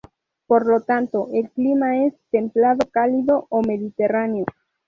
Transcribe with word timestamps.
Por 0.47 0.65
lo 0.65 0.81
tanto, 0.81 1.27
el 1.31 1.51
clima 1.51 2.03
es 2.05 2.15
templado-cálido 2.31 3.45
o 3.51 3.61
mediterráneo. 3.61 4.45